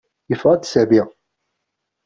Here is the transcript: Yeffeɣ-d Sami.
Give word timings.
Yeffeɣ-d 0.29 0.63
Sami. 0.67 1.01